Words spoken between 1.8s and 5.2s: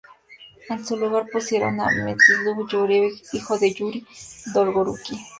Mstislav Yúrievich, hijo de Yuri Dolgoruki.